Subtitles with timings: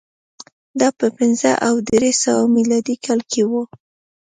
[0.79, 3.51] دا په پنځه او درې سوه میلادي کال کې و